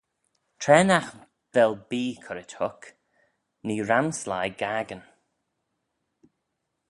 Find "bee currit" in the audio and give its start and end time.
1.89-2.53